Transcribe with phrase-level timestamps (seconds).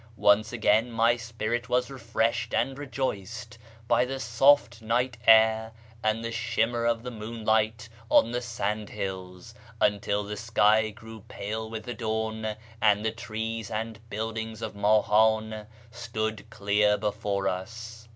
[0.17, 6.31] Once again my spirit was refreshed and rejoiced by the soft night air and the
[6.31, 11.83] shim mer of the moonlight on the sand hills, until the sky grew pale with
[11.83, 18.07] the dawn, and the trees and buildings of Mahan stood clear before us.